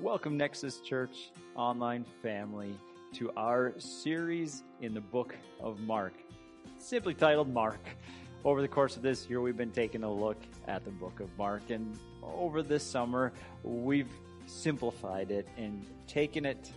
[0.00, 2.74] Welcome, Nexus Church online family,
[3.12, 6.14] to our series in the book of Mark,
[6.78, 7.80] simply titled Mark.
[8.42, 11.28] Over the course of this year, we've been taking a look at the book of
[11.36, 13.30] Mark, and over this summer,
[13.62, 14.08] we've
[14.46, 16.72] simplified it and taken it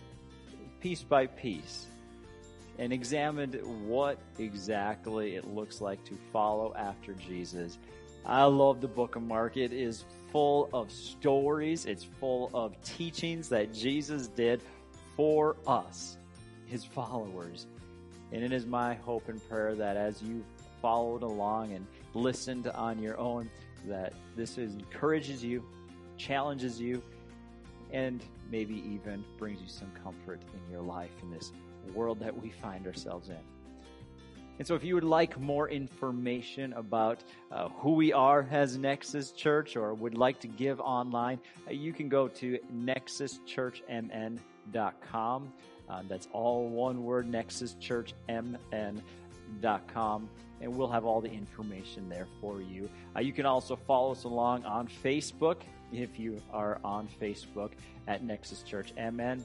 [0.80, 1.86] piece by piece
[2.78, 7.78] and examined what exactly it looks like to follow after Jesus.
[8.26, 9.58] I love the book of Mark.
[9.58, 14.62] It is full of stories, it's full of teachings that Jesus did
[15.14, 16.16] for us,
[16.64, 17.66] his followers.
[18.32, 20.42] And it is my hope and prayer that as you
[20.80, 23.50] followed along and listened on your own,
[23.86, 25.62] that this encourages you,
[26.16, 27.02] challenges you,
[27.92, 31.52] and maybe even brings you some comfort in your life in this
[31.94, 33.36] world that we find ourselves in.
[34.58, 39.32] And so, if you would like more information about uh, who we are as Nexus
[39.32, 45.52] Church or would like to give online, uh, you can go to nexuschurchmn.com.
[45.86, 50.28] Uh, that's all one word, nexuschurchmn.com.
[50.60, 52.88] And we'll have all the information there for you.
[53.16, 55.62] Uh, you can also follow us along on Facebook
[55.92, 57.72] if you are on Facebook
[58.06, 59.44] at Nexus Church MN.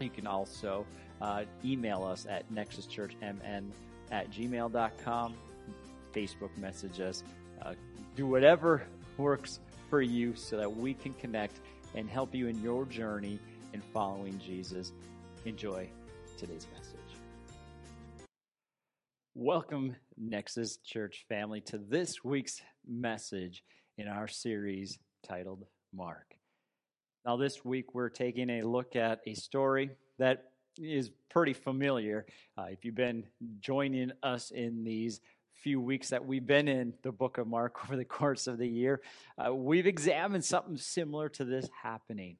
[0.00, 0.86] You can also
[1.20, 3.72] uh, email us at nexuschurchmn.com
[4.10, 5.34] at gmail.com,
[6.14, 7.22] Facebook message us,
[7.62, 7.74] uh,
[8.16, 8.82] do whatever
[9.16, 11.60] works for you so that we can connect
[11.94, 13.38] and help you in your journey
[13.72, 14.92] in following Jesus.
[15.44, 15.88] Enjoy
[16.36, 16.98] today's message.
[19.34, 23.62] Welcome, Nexus Church family, to this week's message
[23.96, 26.34] in our series titled Mark.
[27.24, 30.47] Now, this week we're taking a look at a story that
[30.80, 32.26] is pretty familiar.
[32.56, 33.24] Uh, if you've been
[33.60, 35.20] joining us in these
[35.62, 38.68] few weeks that we've been in the book of Mark over the course of the
[38.68, 39.00] year,
[39.44, 42.36] uh, we've examined something similar to this happening.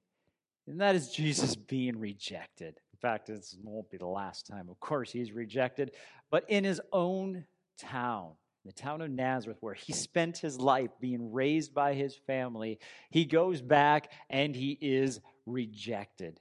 [0.66, 2.78] And that is Jesus being rejected.
[2.92, 5.93] In fact, this won't be the last time, of course, he's rejected,
[6.31, 7.44] but in his own
[7.78, 8.32] town,
[8.65, 12.78] the town of Nazareth, where he spent his life being raised by his family,
[13.10, 16.38] he goes back and he is rejected.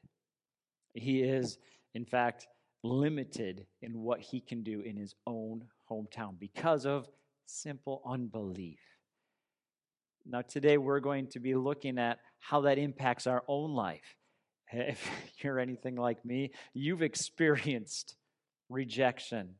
[0.93, 1.57] He is
[1.97, 2.47] in fact,
[2.83, 7.09] limited in what he can do in his own hometown because of
[7.47, 8.77] simple unbelief.
[10.23, 14.15] Now, today we're going to be looking at how that impacts our own life.
[14.71, 15.09] If
[15.43, 18.15] you're anything like me, you've experienced
[18.69, 19.55] rejection,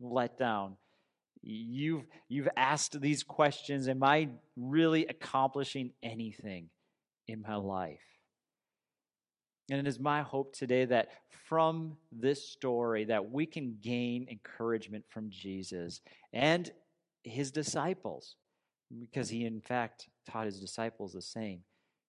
[0.00, 0.76] let down.
[1.40, 6.68] You've, you've asked these questions Am I really accomplishing anything
[7.26, 8.19] in my life?
[9.70, 11.10] And it is my hope today that
[11.48, 16.00] from this story that we can gain encouragement from Jesus
[16.32, 16.70] and
[17.22, 18.34] his disciples
[18.98, 21.60] because he in fact taught his disciples the same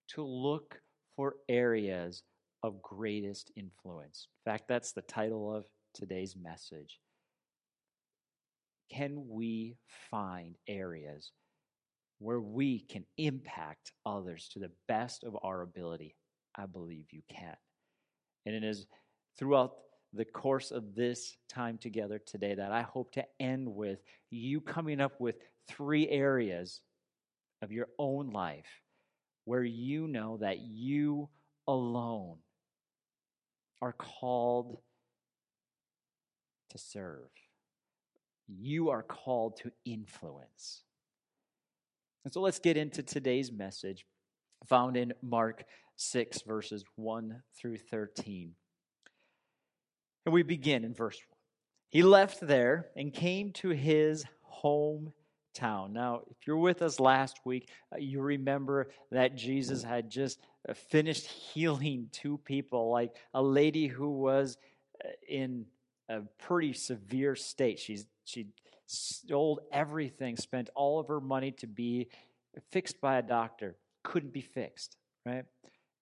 [0.10, 0.82] to look
[1.16, 2.24] for areas
[2.64, 4.28] of greatest influence.
[4.46, 7.00] In fact, that's the title of today's message.
[8.92, 9.76] Can we
[10.10, 11.32] find areas
[12.18, 16.16] where we can impact others to the best of our ability?
[16.56, 17.56] I believe you can.
[18.45, 18.88] And it is
[19.38, 19.73] throughout
[20.13, 25.00] the course of this time together today that I hope to end with you coming
[25.00, 26.81] up with three areas
[27.62, 28.81] of your own life
[29.45, 31.29] where you know that you
[31.67, 32.38] alone
[33.81, 34.78] are called
[36.69, 37.29] to serve.
[38.47, 40.83] You are called to influence.
[42.23, 44.06] And so let's get into today's message
[44.68, 45.63] found in Mark
[46.01, 48.56] 6, verses 1 through 13.
[50.25, 51.38] And we begin in verse 1.
[51.89, 54.23] He left there and came to his
[54.63, 55.91] hometown.
[55.91, 60.73] Now, if you're with us last week, uh, you remember that Jesus had just uh,
[60.73, 64.57] finished healing two people, like a lady who was
[65.03, 65.66] uh, in
[66.09, 67.79] a pretty severe state.
[67.79, 68.47] She's she
[68.85, 72.07] sold everything, spent all of her money to be
[72.72, 75.45] fixed by a doctor, couldn't be fixed, right?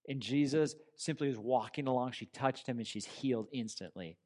[0.10, 2.12] And Jesus simply was walking along.
[2.12, 4.18] She touched him and she's healed instantly.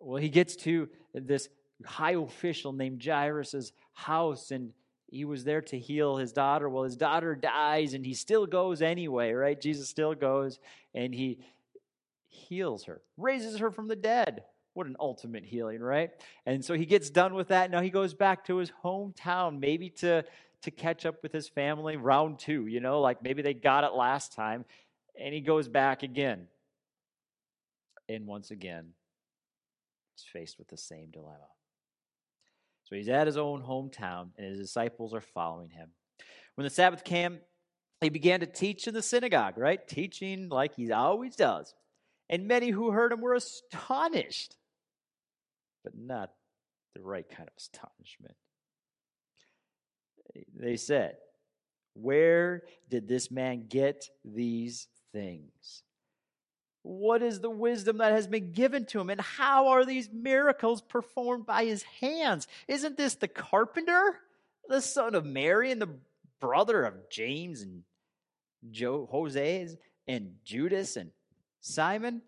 [0.00, 1.48] Well, he gets to this
[1.84, 4.72] high official named Jairus' house and
[5.10, 6.68] he was there to heal his daughter.
[6.68, 9.60] Well, his daughter dies and he still goes anyway, right?
[9.60, 10.58] Jesus still goes
[10.94, 11.38] and he
[12.28, 14.44] heals her, raises her from the dead.
[14.72, 16.10] What an ultimate healing, right?
[16.46, 17.70] And so he gets done with that.
[17.70, 20.24] Now he goes back to his hometown, maybe to,
[20.62, 23.92] to catch up with his family, round two, you know, like maybe they got it
[23.92, 24.64] last time.
[25.20, 26.48] And he goes back again.
[28.08, 28.92] And once again,
[30.14, 31.48] he's faced with the same dilemma.
[32.84, 35.88] So he's at his own hometown, and his disciples are following him.
[36.54, 37.38] When the Sabbath came,
[38.00, 39.86] he began to teach in the synagogue, right?
[39.88, 41.74] Teaching like he always does.
[42.28, 44.56] And many who heard him were astonished,
[45.82, 46.30] but not
[46.94, 48.34] the right kind of astonishment.
[50.54, 51.16] They said,
[51.94, 55.82] Where did this man get these things?
[56.82, 59.08] What is the wisdom that has been given to him?
[59.08, 62.46] And how are these miracles performed by his hands?
[62.68, 64.20] Isn't this the carpenter,
[64.68, 65.96] the son of Mary, and the
[66.40, 67.84] brother of James and
[68.70, 69.68] Joe, Jose
[70.06, 71.10] and Judas and
[71.62, 72.20] Simon?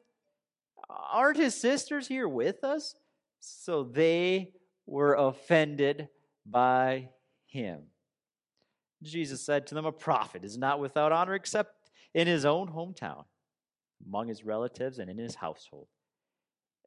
[0.88, 2.94] Aren't his sisters here with us?
[3.40, 4.52] So they
[4.86, 6.08] were offended
[6.46, 7.10] by
[7.46, 7.82] him.
[9.02, 11.75] Jesus said to them, A prophet is not without honor except
[12.14, 13.24] in his own hometown,
[14.06, 15.88] among his relatives, and in his household.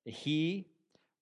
[0.05, 0.67] He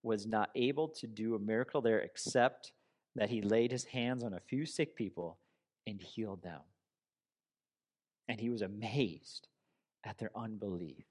[0.02, 2.72] was not able to do a miracle there except
[3.16, 5.38] that he laid his hands on a few sick people
[5.86, 6.60] and healed them.
[8.28, 9.48] And he was amazed
[10.04, 11.04] at their unbelief.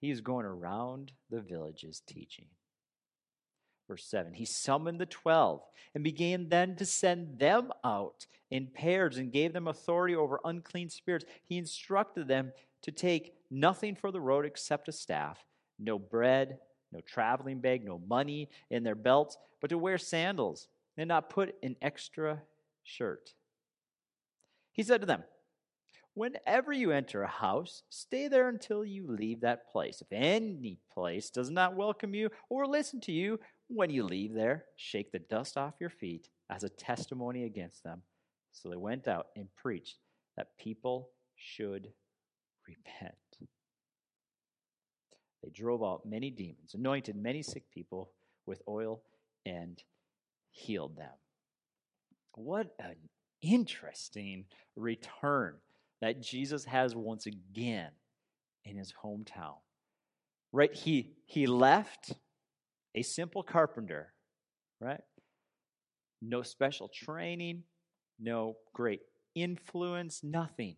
[0.00, 2.46] He is going around the villages teaching.
[3.88, 5.62] Verse 7 He summoned the twelve
[5.94, 10.88] and began then to send them out in pairs and gave them authority over unclean
[10.88, 11.24] spirits.
[11.44, 12.52] He instructed them
[12.82, 15.44] to take nothing for the road except a staff,
[15.78, 16.58] no bread,
[16.92, 21.54] no traveling bag, no money in their belts, but to wear sandals and not put
[21.62, 22.42] an extra
[22.82, 23.34] shirt.
[24.72, 25.24] He said to them,
[26.14, 30.00] Whenever you enter a house, stay there until you leave that place.
[30.00, 34.64] If any place does not welcome you or listen to you, when you leave there,
[34.76, 38.02] shake the dust off your feet as a testimony against them.
[38.52, 39.98] So they went out and preached
[40.36, 41.88] that people should
[42.68, 43.14] repent.
[45.42, 48.12] They drove out many demons, anointed many sick people
[48.46, 49.02] with oil,
[49.44, 49.82] and
[50.50, 51.12] healed them.
[52.34, 52.94] What an
[53.42, 54.46] interesting
[54.76, 55.56] return
[56.00, 57.90] that Jesus has once again
[58.64, 59.56] in his hometown.
[60.52, 60.72] Right?
[60.72, 62.14] He, he left
[62.94, 64.12] a simple carpenter,
[64.80, 65.00] right?
[66.22, 67.64] No special training,
[68.18, 69.00] no great
[69.34, 70.76] influence, nothing.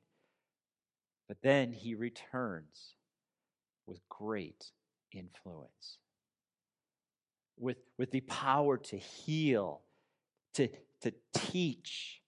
[1.29, 2.95] But then he returns
[3.87, 4.71] with great
[5.13, 5.99] influence,
[7.59, 9.83] with, with the power to heal,
[10.55, 10.69] to,
[11.03, 12.23] to teach,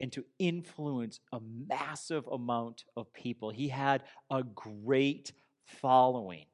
[0.00, 1.38] and to influence a
[1.68, 3.50] massive amount of people.
[3.50, 5.32] He had a great
[5.64, 6.46] following.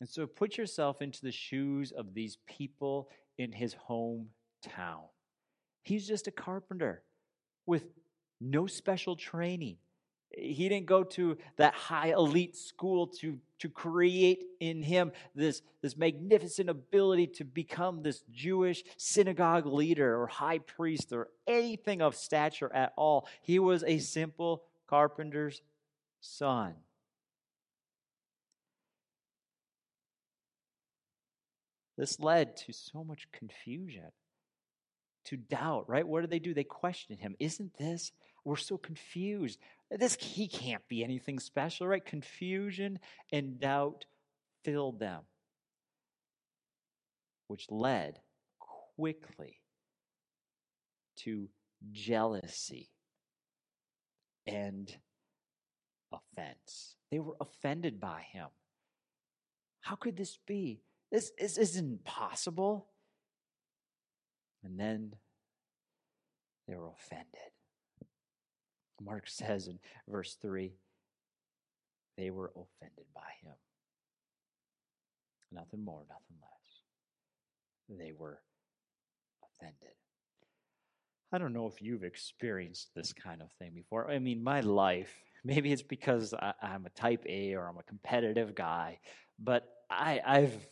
[0.00, 3.08] And so put yourself into the shoes of these people
[3.38, 5.04] in his hometown.
[5.82, 7.02] He's just a carpenter
[7.66, 7.84] with
[8.40, 9.76] no special training.
[10.30, 15.96] He didn't go to that high elite school to, to create in him this, this
[15.96, 22.72] magnificent ability to become this Jewish synagogue leader or high priest or anything of stature
[22.72, 23.26] at all.
[23.42, 25.62] He was a simple carpenter's
[26.20, 26.74] son.
[32.00, 34.10] This led to so much confusion,
[35.26, 36.08] to doubt, right?
[36.08, 36.54] What did they do?
[36.54, 37.36] They questioned him.
[37.38, 38.10] Isn't this?
[38.42, 39.58] We're so confused.
[39.90, 42.02] This he can't be anything special, right?
[42.02, 43.00] Confusion
[43.30, 44.06] and doubt
[44.64, 45.24] filled them,
[47.48, 48.20] which led
[48.96, 49.60] quickly
[51.18, 51.50] to
[51.92, 52.88] jealousy
[54.46, 54.90] and
[56.10, 56.96] offense.
[57.10, 58.46] They were offended by him.
[59.82, 60.80] How could this be?
[61.10, 62.86] This, this isn't possible.
[64.62, 65.14] And then
[66.68, 67.26] they were offended.
[69.02, 70.72] Mark says in verse 3
[72.16, 73.54] they were offended by him.
[75.52, 77.98] Nothing more, nothing less.
[77.98, 78.40] They were
[79.42, 79.94] offended.
[81.32, 84.10] I don't know if you've experienced this kind of thing before.
[84.10, 85.12] I mean, my life,
[85.44, 88.98] maybe it's because I, am a type A or I'm a competitive guy,
[89.38, 90.68] but I, I've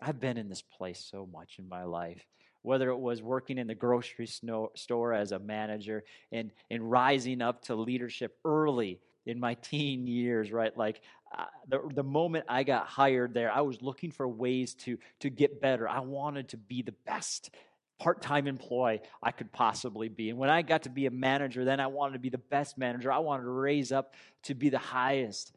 [0.00, 2.24] I've been in this place so much in my life
[2.62, 7.62] whether it was working in the grocery store as a manager and, and rising up
[7.62, 10.76] to leadership early in my teen years, right?
[10.76, 11.00] Like
[11.36, 15.30] uh, the, the moment I got hired there, I was looking for ways to, to
[15.30, 15.88] get better.
[15.88, 17.50] I wanted to be the best
[17.98, 20.30] part time employee I could possibly be.
[20.30, 22.76] And when I got to be a manager, then I wanted to be the best
[22.78, 23.12] manager.
[23.12, 24.14] I wanted to raise up
[24.44, 25.54] to be the highest.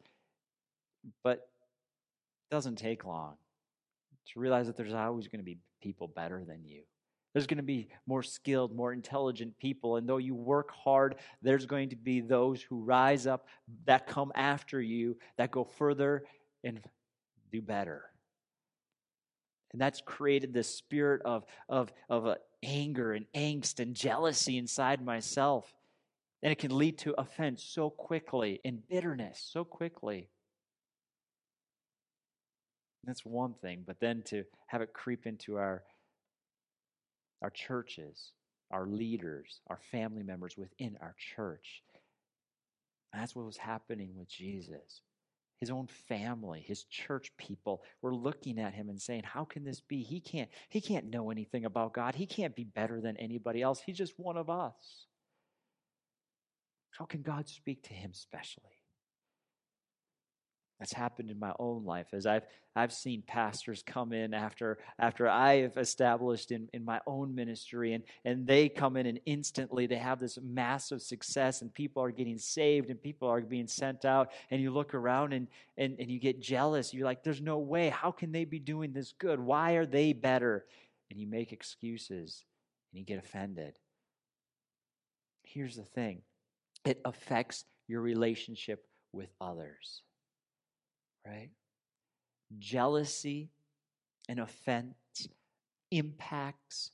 [1.22, 3.36] But it doesn't take long
[4.32, 6.82] to realize that there's always going to be people better than you.
[7.32, 9.96] There's going to be more skilled, more intelligent people.
[9.96, 13.48] And though you work hard, there's going to be those who rise up
[13.86, 16.24] that come after you, that go further
[16.62, 16.80] and
[17.50, 18.04] do better.
[19.72, 25.04] And that's created this spirit of, of, of uh, anger and angst and jealousy inside
[25.04, 25.66] myself.
[26.44, 30.28] And it can lead to offense so quickly and bitterness so quickly.
[33.06, 35.82] That's one thing, but then to have it creep into our
[37.42, 38.32] our churches,
[38.70, 41.82] our leaders, our family members within our church.
[43.12, 45.02] That's what was happening with Jesus.
[45.60, 49.80] His own family, his church people were looking at him and saying, "How can this
[49.80, 50.02] be?
[50.02, 52.14] He can't he can't know anything about God.
[52.14, 53.80] He can't be better than anybody else.
[53.80, 55.06] He's just one of us."
[56.90, 58.83] How can God speak to him specially?
[60.84, 62.42] That's happened in my own life as I've
[62.76, 67.94] I've seen pastors come in after after I have established in, in my own ministry
[67.94, 72.10] and, and they come in and instantly they have this massive success and people are
[72.10, 75.48] getting saved and people are being sent out and you look around and,
[75.78, 76.92] and, and you get jealous.
[76.92, 77.88] You're like, there's no way.
[77.88, 79.40] How can they be doing this good?
[79.40, 80.66] Why are they better?
[81.10, 82.44] And you make excuses
[82.92, 83.78] and you get offended.
[85.44, 86.20] Here's the thing
[86.84, 90.02] it affects your relationship with others
[91.26, 91.50] right?
[92.58, 93.50] Jealousy
[94.28, 94.94] and offense
[95.90, 96.90] impacts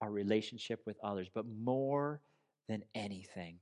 [0.00, 2.20] our relationship with others, but more
[2.68, 3.56] than anything,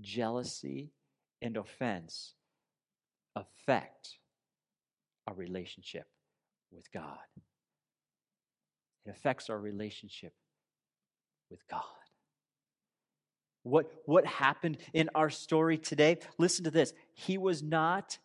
[0.00, 0.90] jealousy
[1.42, 2.34] and offense
[3.36, 4.18] affect
[5.26, 6.06] our relationship
[6.72, 7.18] with God.
[9.06, 10.34] It affects our relationship
[11.50, 11.82] with God.
[13.62, 16.18] What, what happened in our story today?
[16.38, 16.92] Listen to this.
[17.12, 18.18] He was not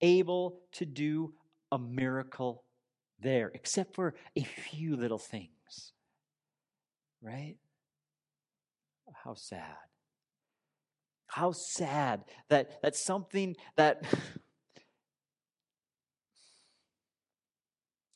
[0.00, 1.32] able to do
[1.72, 2.64] a miracle
[3.20, 5.92] there, except for a few little things.
[7.22, 7.56] Right?
[9.24, 9.76] How sad.
[11.26, 14.02] How sad that, that something that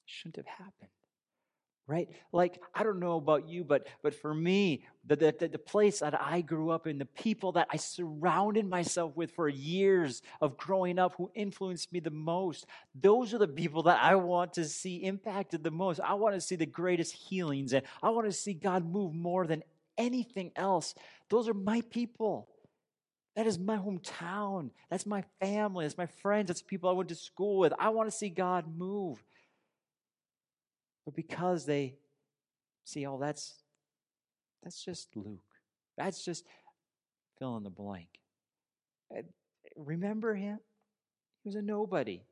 [0.06, 0.93] shouldn't have happened
[1.86, 2.08] right?
[2.32, 6.18] Like i don't know about you but but for me the, the, the place that
[6.20, 10.98] i grew up in the people that i surrounded myself with for years of growing
[10.98, 15.04] up who influenced me the most those are the people that i want to see
[15.04, 16.00] impacted the most.
[16.00, 19.46] I want to see the greatest healings and i want to see god move more
[19.46, 19.62] than
[19.98, 20.94] anything else.
[21.28, 22.48] Those are my people.
[23.36, 24.70] That is my hometown.
[24.90, 25.84] That's my family.
[25.84, 26.48] That's my friends.
[26.48, 27.72] That's people i went to school with.
[27.78, 29.22] I want to see god move
[31.04, 31.96] but because they
[32.84, 33.54] see, oh, that's
[34.62, 35.40] that's just Luke.
[35.96, 36.44] That's just
[37.38, 38.08] fill in the blank.
[39.14, 39.22] Uh,
[39.76, 40.58] remember him?
[41.42, 42.22] He was a nobody.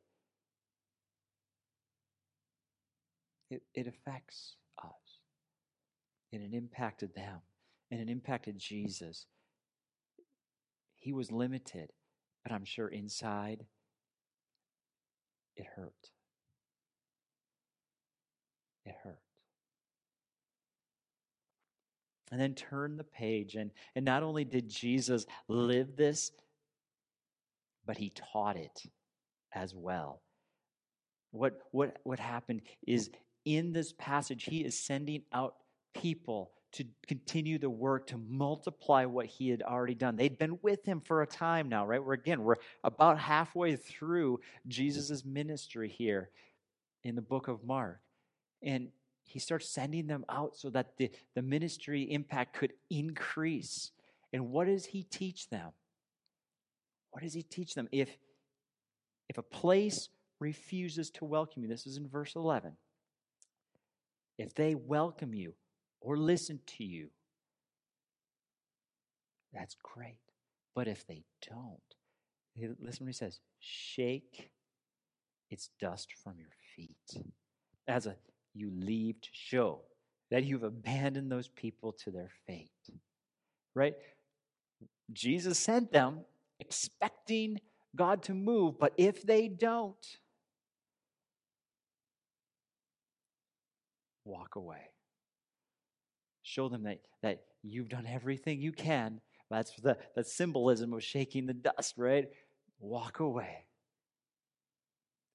[3.51, 5.21] It, it affects us.
[6.33, 7.41] And it impacted them.
[7.91, 9.27] And it impacted Jesus.
[10.97, 11.93] He was limited,
[12.43, 13.67] but I'm sure inside
[15.57, 16.12] it hurt
[18.85, 19.19] it hurt.
[22.31, 26.33] And then turn the page, and, and not only did Jesus live this,
[27.85, 28.85] but he taught it
[29.55, 30.23] as well.
[31.31, 33.11] What, what, what happened is
[33.45, 35.57] in this passage, he is sending out
[35.95, 40.17] people to continue the work to multiply what he had already done.
[40.17, 42.03] They'd been with him for a time now, right?
[42.03, 46.31] We're again, we're about halfway through Jesus' ministry here
[47.05, 48.01] in the book of Mark.
[48.63, 48.89] And
[49.25, 53.91] he starts sending them out so that the, the ministry impact could increase.
[54.33, 55.71] And what does he teach them?
[57.11, 57.89] What does he teach them?
[57.93, 58.17] If,
[59.29, 62.73] if a place refuses to welcome you, this is in verse 11.
[64.39, 65.55] If they welcome you
[66.01, 67.09] or listen to you,
[69.53, 70.19] that's great.
[70.75, 74.51] But if they don't, listen he says shake
[75.51, 77.23] its dust from your feet.
[77.87, 78.17] As a
[78.55, 79.81] you leave to show
[80.31, 82.71] that you've abandoned those people to their fate.
[83.75, 83.95] Right?
[85.13, 86.21] Jesus sent them
[86.59, 87.61] expecting
[87.95, 90.07] God to move, but if they don't,
[94.25, 94.89] walk away.
[96.43, 99.21] Show them that, that you've done everything you can.
[99.51, 102.29] That's the, the symbolism of shaking the dust, right?
[102.81, 103.67] Walk away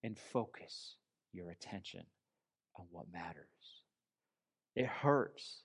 [0.03, 0.95] and focus
[1.33, 2.03] your attention
[2.79, 3.45] on what matters.
[4.75, 5.61] It hurts.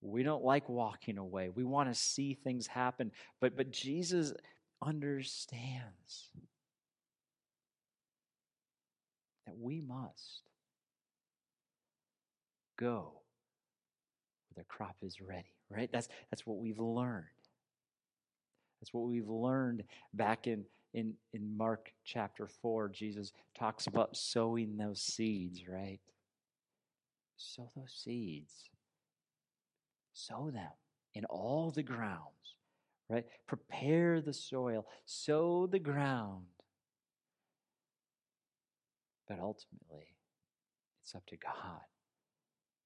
[0.00, 1.48] We don't like walking away.
[1.48, 3.12] We want to see things happen.
[3.40, 4.32] But, but Jesus
[4.84, 6.30] understands
[9.46, 10.42] that we must
[12.78, 13.12] go
[14.48, 15.90] where the crop is ready, right?
[15.92, 17.24] That's, that's what we've learned.
[18.80, 22.88] That's what we've learned back in, in, in Mark chapter 4.
[22.88, 26.00] Jesus talks about sowing those seeds, right?
[27.36, 28.70] Sow those seeds.
[30.12, 30.70] Sow them
[31.14, 32.56] in all the grounds
[33.12, 33.26] right?
[33.46, 36.44] Prepare the soil, sow the ground.
[39.28, 40.16] But ultimately,
[41.02, 41.82] it's up to God.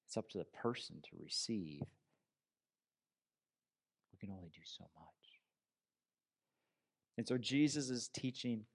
[0.05, 1.81] It's up to the person to receive.
[4.11, 5.07] We can only do so much.
[7.17, 8.65] And so Jesus is teaching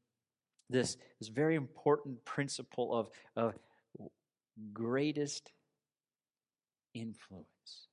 [0.68, 3.54] this, this very important principle of, of
[4.72, 5.52] greatest
[6.94, 7.88] influence.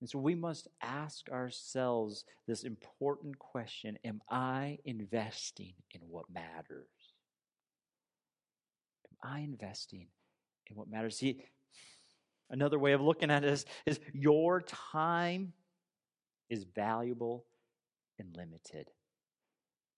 [0.00, 6.88] And so we must ask ourselves this important question Am I investing in what matters?
[9.10, 10.06] Am I investing
[10.68, 11.18] in what matters?
[11.18, 11.44] See,
[12.48, 15.52] another way of looking at it is, is your time
[16.48, 17.44] is valuable
[18.18, 18.88] and limited.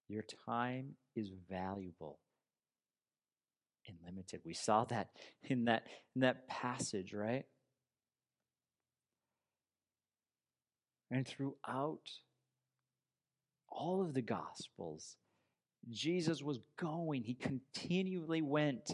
[0.09, 2.19] Your time is valuable
[3.89, 4.41] and limited.
[4.45, 5.11] We saw that
[5.45, 5.85] in that
[6.15, 7.45] in that passage, right?
[11.11, 12.11] And throughout
[13.69, 15.17] all of the Gospels,
[15.91, 17.23] Jesus was going.
[17.23, 18.93] He continually went.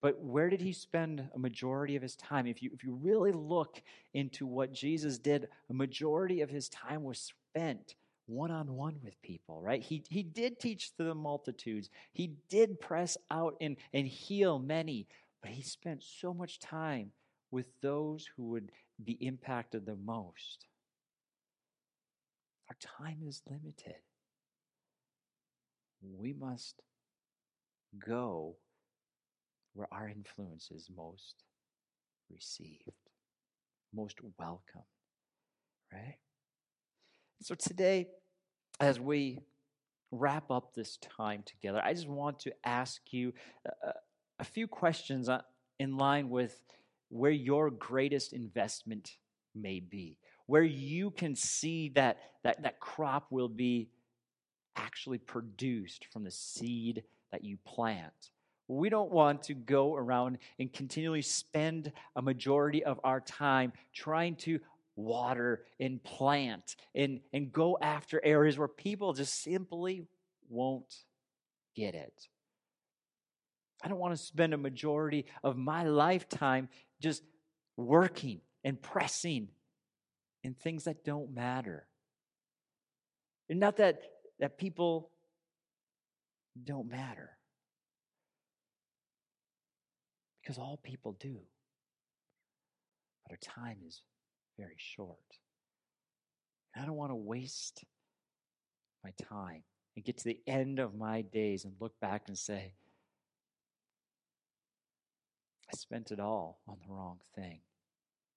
[0.00, 2.46] But where did he spend a majority of his time?
[2.46, 3.82] If you, if you really look
[4.14, 7.96] into what Jesus did, a majority of his time was spent
[8.28, 9.82] one on one with people, right?
[9.82, 15.06] He, he did teach to the multitudes, he did press out and, and heal many,
[15.42, 17.12] but he spent so much time
[17.50, 18.70] with those who would
[19.02, 20.66] be impacted the most.
[22.68, 24.02] Our time is limited.
[26.02, 26.82] We must
[28.06, 28.56] go
[29.72, 31.44] where our influence is most
[32.30, 32.90] received,
[33.94, 34.82] most welcome,
[35.92, 36.18] right?
[37.40, 38.08] So today,
[38.80, 39.40] as we
[40.10, 43.32] wrap up this time together, I just want to ask you
[43.66, 43.92] a,
[44.38, 45.42] a few questions uh,
[45.78, 46.60] in line with
[47.08, 49.16] where your greatest investment
[49.54, 50.18] may be
[50.48, 53.90] where you can see that, that, that crop will be
[54.76, 58.30] actually produced from the seed that you plant.
[58.66, 64.36] We don't want to go around and continually spend a majority of our time trying
[64.36, 64.58] to
[64.98, 70.04] water and plant and, and go after areas where people just simply
[70.48, 70.92] won't
[71.76, 72.28] get it.
[73.82, 76.68] I don't want to spend a majority of my lifetime
[77.00, 77.22] just
[77.76, 79.48] working and pressing
[80.42, 81.86] in things that don't matter.
[83.48, 84.02] And not that,
[84.40, 85.10] that people
[86.64, 87.30] don't matter,
[90.42, 91.38] because all people do.
[93.24, 94.02] But our time is
[94.58, 95.18] very short.
[96.74, 97.84] And I don't want to waste
[99.04, 99.62] my time
[99.96, 102.74] and get to the end of my days and look back and say,
[105.72, 107.60] I spent it all on the wrong thing.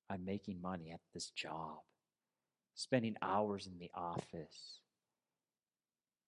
[0.09, 1.79] I'm making money at this job
[2.73, 4.79] spending hours in the office,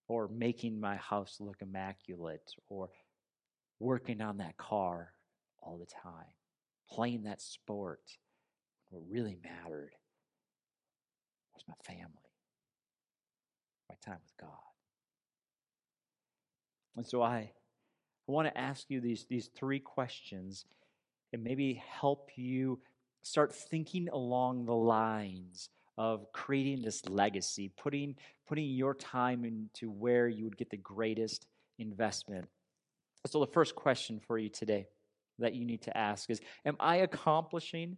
[0.08, 2.90] or making my house look immaculate, or
[3.80, 5.14] working on that car
[5.62, 6.34] all the time,
[6.90, 8.02] playing that sport.
[8.94, 9.90] What really mattered
[11.52, 12.30] was my family,
[13.90, 14.52] my time with God.
[16.96, 20.66] And so I, I want to ask you these, these three questions
[21.34, 22.80] and maybe help you
[23.24, 28.16] start thinking along the lines of creating this legacy, putting,
[28.48, 31.48] putting your time into where you would get the greatest
[31.80, 32.48] investment.
[33.26, 34.86] So, the first question for you today
[35.40, 37.98] that you need to ask is Am I accomplishing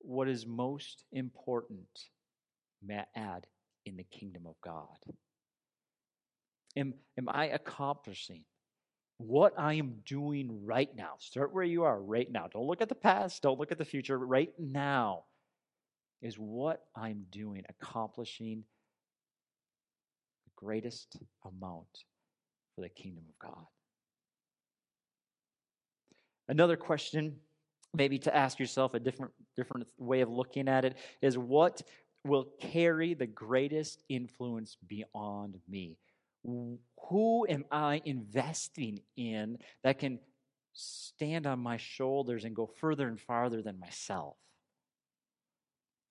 [0.00, 1.88] what is most important,
[2.84, 3.46] may I add,
[3.84, 4.98] in the kingdom of God?
[6.76, 8.42] Am, am I accomplishing
[9.18, 11.14] what I am doing right now?
[11.18, 12.48] Start where you are right now.
[12.52, 14.18] Don't look at the past, don't look at the future.
[14.18, 15.24] Right now,
[16.22, 18.64] is what I'm doing accomplishing
[20.44, 22.04] the greatest amount
[22.74, 23.66] for the kingdom of God?
[26.48, 27.36] Another question,
[27.96, 31.82] maybe to ask yourself a different, different way of looking at it, is what
[32.24, 35.96] will carry the greatest influence beyond me?
[36.44, 40.20] Who am I investing in that can
[40.72, 44.36] stand on my shoulders and go further and farther than myself?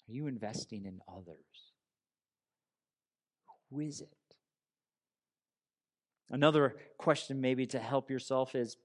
[0.08, 1.38] Are you investing in others?
[3.72, 4.10] Who is it?
[6.30, 8.78] Another question, maybe to help yourself, is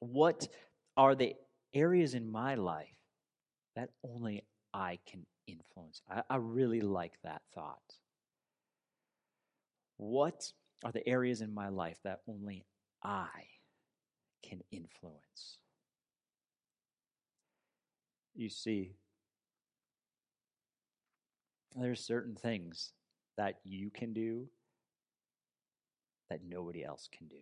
[0.00, 0.48] what
[0.96, 1.34] are the
[1.74, 2.96] areas in my life
[3.74, 6.00] that only I can influence?
[6.10, 7.94] I, I really like that thought.
[9.98, 10.52] What
[10.84, 12.64] are the areas in my life that only
[13.02, 13.28] I
[14.42, 15.58] can influence?
[18.34, 18.92] You see,
[21.74, 22.92] there's certain things
[23.36, 24.46] that you can do
[26.30, 27.36] that nobody else can do.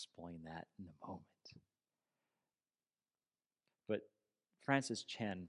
[0.00, 1.24] Explain that in a moment.
[3.88, 4.00] But
[4.64, 5.48] Francis Chan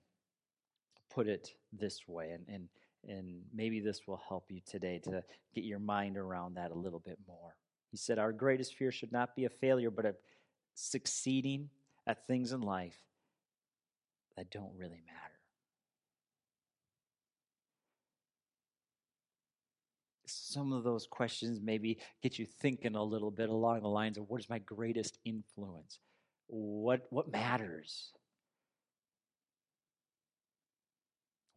[1.14, 2.68] put it this way, and, and,
[3.08, 7.00] and maybe this will help you today to get your mind around that a little
[7.00, 7.56] bit more.
[7.92, 10.16] He said, Our greatest fear should not be a failure, but a
[10.74, 11.70] succeeding
[12.08, 12.98] at things in life
[14.38, 15.41] that don't really matter.
[20.52, 24.30] Some of those questions maybe get you thinking a little bit along the lines of
[24.30, 26.00] what is my greatest influence?
[26.48, 28.12] What, what matters?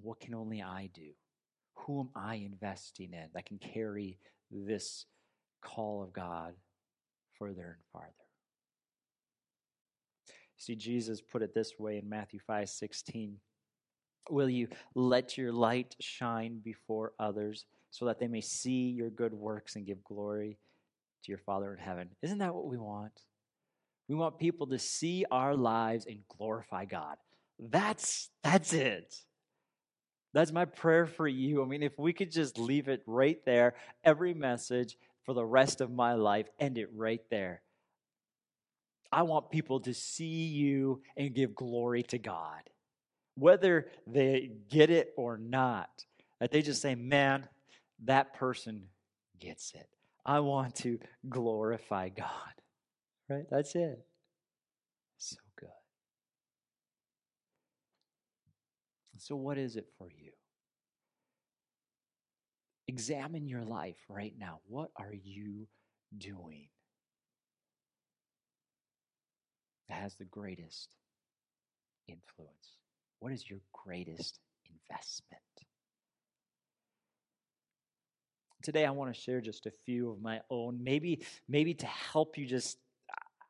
[0.00, 1.10] What can only I do?
[1.78, 5.06] Who am I investing in that can carry this
[5.60, 6.54] call of God
[7.36, 8.12] further and farther?
[10.56, 13.38] See, Jesus put it this way in Matthew 5 16.
[14.30, 19.32] Will you let your light shine before others so that they may see your good
[19.32, 20.58] works and give glory
[21.22, 22.10] to your Father in heaven?
[22.22, 23.20] Isn't that what we want?
[24.08, 27.18] We want people to see our lives and glorify God.
[27.60, 29.14] That's that's it.
[30.32, 31.62] That's my prayer for you.
[31.62, 35.80] I mean, if we could just leave it right there, every message for the rest
[35.80, 37.62] of my life, end it right there.
[39.12, 42.68] I want people to see you and give glory to God.
[43.36, 46.04] Whether they get it or not,
[46.40, 47.48] that they just say, man,
[48.04, 48.88] that person
[49.38, 49.88] gets it.
[50.26, 52.28] I want to glorify God.
[53.28, 53.44] Right?
[53.50, 54.04] That's it.
[55.18, 55.68] So good.
[59.18, 60.32] So, what is it for you?
[62.88, 64.60] Examine your life right now.
[64.66, 65.66] What are you
[66.18, 66.68] doing?
[69.88, 70.96] that has the greatest
[72.08, 72.78] influence?
[73.20, 75.42] What is your greatest investment?
[78.64, 82.36] Today I want to share just a few of my own, maybe maybe to help
[82.36, 82.78] you just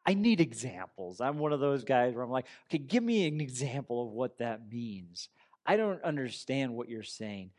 [0.06, 1.22] I need examples.
[1.22, 4.36] I'm one of those guys where I'm like, okay, give me an example of what
[4.38, 5.30] that means.
[5.64, 7.50] I don't understand what you're saying.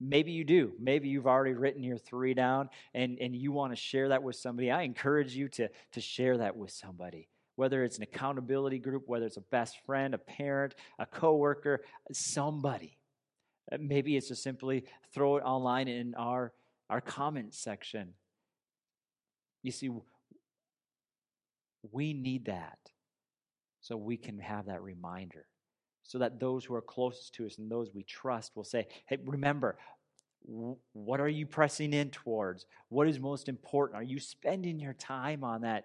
[0.00, 0.74] Maybe you do.
[0.78, 4.36] Maybe you've already written your three down and, and you want to share that with
[4.36, 4.70] somebody.
[4.70, 9.26] I encourage you to, to share that with somebody whether it's an accountability group, whether
[9.26, 11.80] it's a best friend, a parent, a coworker,
[12.12, 12.96] somebody.
[13.80, 16.52] Maybe it's just simply throw it online in our,
[16.88, 18.14] our comment section.
[19.62, 19.90] You see,
[21.90, 22.78] we need that
[23.80, 25.46] so we can have that reminder.
[26.02, 29.18] So that those who are closest to us and those we trust will say, hey,
[29.26, 29.76] remember,
[30.92, 32.64] what are you pressing in towards?
[32.88, 33.98] What is most important?
[33.98, 35.84] Are you spending your time on that?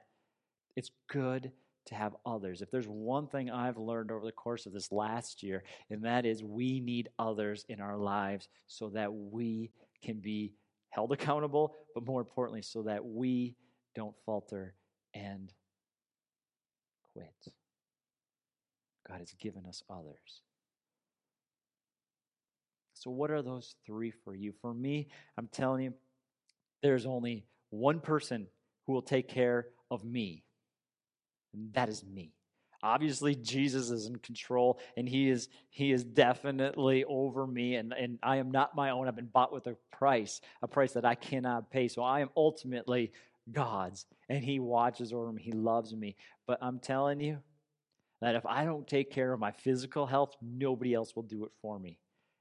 [0.76, 1.52] It's good
[1.88, 2.62] to have others.
[2.62, 6.26] If there's one thing I've learned over the course of this last year, and that
[6.26, 10.54] is we need others in our lives so that we can be
[10.94, 13.56] held accountable, but more importantly, so that we
[13.96, 14.76] don't falter
[15.14, 15.52] and
[17.14, 17.54] quit.
[19.08, 20.42] God has given us others.
[22.94, 24.54] So, what are those three for you?
[24.62, 25.94] For me, I'm telling you,
[26.82, 28.48] there's only one person
[28.86, 30.44] who will take care of me
[31.54, 32.32] and that is me.
[32.84, 38.20] Obviously, Jesus is in control and he is he is definitely over me, and, and
[38.22, 39.08] I am not my own.
[39.08, 41.88] I've been bought with a price, a price that I cannot pay.
[41.88, 43.14] So I am ultimately
[43.52, 46.16] God's, and He watches over me, He loves me.
[46.46, 47.40] But I'm telling you
[48.22, 51.52] that if I don't take care of my physical health, nobody else will do it
[51.62, 51.98] for me.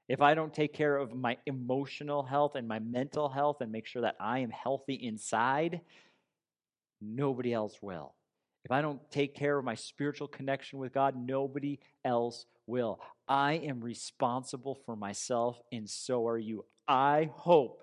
[0.09, 3.87] If I don't take care of my emotional health and my mental health and make
[3.87, 5.81] sure that I am healthy inside,
[7.01, 8.13] nobody else will.
[8.65, 12.99] If I don't take care of my spiritual connection with God, nobody else will.
[13.27, 16.65] I am responsible for myself, and so are you.
[16.87, 17.81] I hope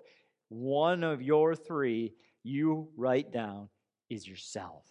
[0.49, 2.13] one of your three
[2.43, 3.69] you write down
[4.09, 4.83] is yourself.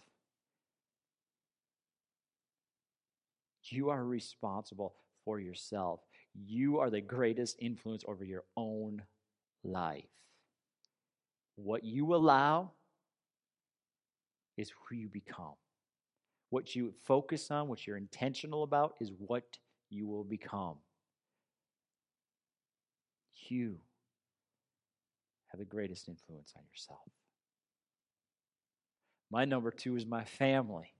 [3.64, 6.00] You are responsible for yourself.
[6.34, 9.02] You are the greatest influence over your own
[9.64, 10.04] life.
[11.56, 12.72] What you allow
[14.56, 15.54] is who you become.
[16.50, 19.58] What you focus on, what you're intentional about, is what
[19.88, 20.76] you will become.
[23.48, 23.78] You
[25.48, 27.00] have the greatest influence on yourself.
[29.30, 30.92] My number two is my family.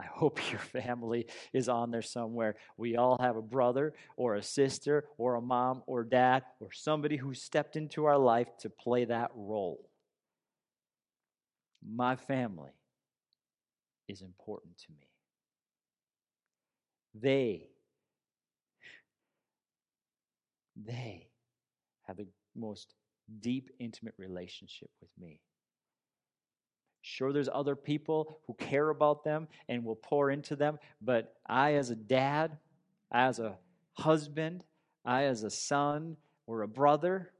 [0.00, 2.56] I hope your family is on there somewhere.
[2.76, 7.16] We all have a brother or a sister or a mom or dad or somebody
[7.16, 9.88] who stepped into our life to play that role.
[11.88, 12.72] My family
[14.08, 15.08] is important to me.
[17.14, 17.68] They
[20.76, 21.28] they
[22.06, 22.94] have the most
[23.40, 25.40] deep, intimate relationship with me.
[27.02, 31.74] Sure, there's other people who care about them and will pour into them, but I,
[31.74, 32.58] as a dad,
[33.12, 33.56] as a
[33.94, 34.64] husband,
[35.04, 36.16] I, as a son
[36.46, 37.30] or a brother,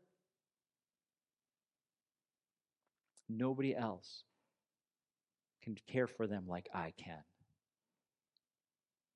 [3.29, 4.23] nobody else
[5.67, 7.19] can care for them like I can.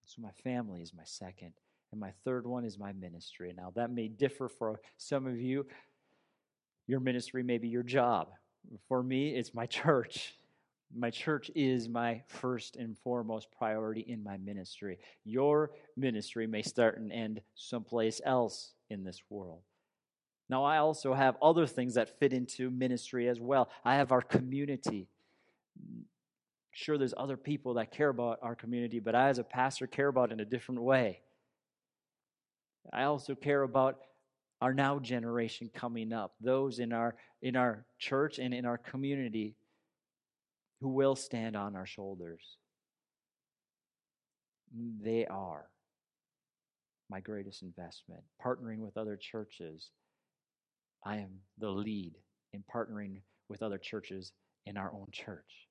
[0.04, 1.52] So, my family is my second.
[1.92, 3.52] And my third one is my ministry.
[3.56, 5.66] Now, that may differ for some of you.
[6.86, 8.28] Your ministry may be your job.
[8.88, 10.36] For me, it's my church.
[10.92, 14.98] My church is my first and foremost priority in my ministry.
[15.24, 19.60] Your ministry may start and end someplace else in this world.
[20.48, 23.70] Now, I also have other things that fit into ministry as well.
[23.84, 25.06] I have our community.
[26.72, 30.08] Sure, there's other people that care about our community, but I, as a pastor, care
[30.08, 31.20] about it in a different way.
[32.92, 33.98] I also care about
[34.60, 39.56] our now generation coming up, those in our in our church and in our community
[40.80, 42.56] who will stand on our shoulders.
[45.02, 45.66] They are
[47.10, 48.22] my greatest investment.
[48.44, 49.90] Partnering with other churches,
[51.04, 52.14] I am the lead
[52.52, 54.32] in partnering with other churches
[54.66, 55.69] in our own church.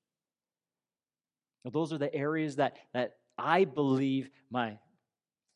[1.64, 4.78] Those are the areas that, that I believe my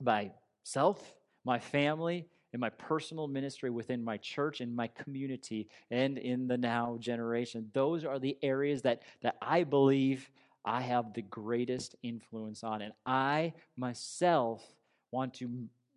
[0.00, 1.14] myself,
[1.44, 6.56] my family, and my personal ministry within my church and my community and in the
[6.56, 7.68] now generation.
[7.72, 10.30] Those are the areas that, that I believe
[10.64, 12.80] I have the greatest influence on.
[12.80, 14.64] And I myself
[15.10, 15.50] want to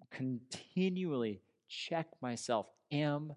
[0.09, 2.65] continually check myself.
[2.91, 3.33] Am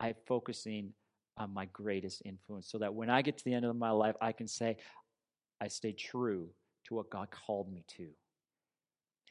[0.00, 0.92] I focusing
[1.36, 4.16] on my greatest influence so that when I get to the end of my life,
[4.20, 4.78] I can say,
[5.60, 6.50] I stay true
[6.86, 8.08] to what God called me to.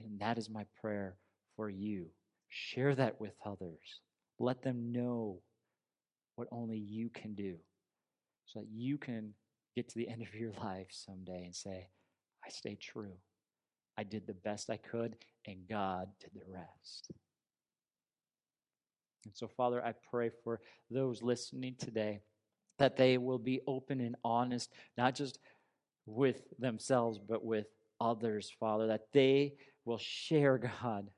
[0.04, 1.16] And that is my prayer
[1.56, 2.08] for you.
[2.50, 4.02] Share that with others.
[4.40, 5.40] Let them know
[6.36, 7.56] what only you can do
[8.46, 9.34] so that you can
[9.76, 11.88] get to the end of your life someday and say,
[12.46, 13.14] I stayed true.
[13.98, 15.16] I did the best I could,
[15.48, 17.12] and God did the rest.
[19.26, 20.60] And so, Father, I pray for
[20.92, 22.20] those listening today
[22.78, 25.40] that they will be open and honest, not just
[26.06, 27.68] with themselves, but with
[28.00, 29.54] others, Father, that they
[29.86, 31.10] will share, God,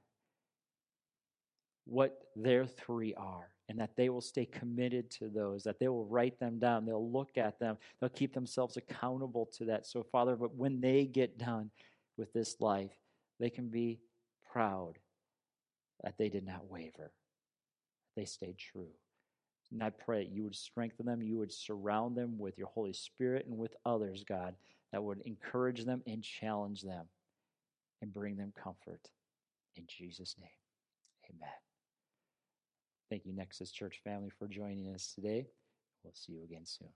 [1.86, 6.06] what their three are and that they will stay committed to those, that they will
[6.06, 9.86] write them down, they'll look at them, they'll keep themselves accountable to that.
[9.86, 11.69] So, Father, but when they get done
[12.17, 12.93] with this life,
[13.39, 14.00] they can be
[14.52, 14.93] proud
[16.04, 17.12] that they did not waver,
[18.15, 18.89] they stayed true.
[19.71, 22.93] And I pray that you would strengthen them, you would surround them with your Holy
[22.93, 24.56] Spirit and with others, God,
[24.91, 27.06] that would encourage them and challenge them
[28.02, 29.02] and bring them comfort.
[29.76, 30.50] In Jesus' name,
[31.30, 31.50] amen.
[33.10, 35.47] Thank you, Nexus Church family, for joining us today.
[36.04, 36.89] We'll see you again soon.